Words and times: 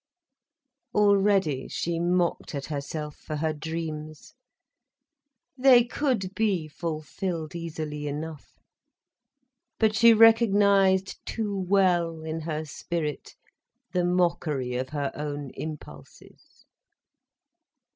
Already 0.95 1.67
she 1.67 1.99
mocked 1.99 2.55
at 2.55 2.65
herself 2.65 3.15
for 3.17 3.35
her 3.35 3.53
dreams. 3.53 4.33
They 5.55 5.83
could 5.83 6.33
be 6.33 6.67
fulfilled 6.67 7.53
easily 7.53 8.07
enough. 8.07 8.57
But 9.77 9.95
she 9.95 10.15
recognised 10.15 11.23
too 11.23 11.55
well, 11.55 12.23
in 12.23 12.39
her 12.39 12.65
spirit, 12.65 13.35
the 13.91 14.03
mockery 14.03 14.73
of 14.73 14.89
her 14.89 15.11
own 15.13 15.51
impulses. 15.53 16.65